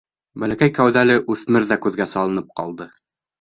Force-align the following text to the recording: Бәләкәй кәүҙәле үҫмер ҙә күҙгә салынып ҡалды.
Бәләкәй 0.43 0.71
кәүҙәле 0.77 1.17
үҫмер 1.35 1.67
ҙә 1.73 1.79
күҙгә 1.85 2.09
салынып 2.15 2.49
ҡалды. 2.63 2.89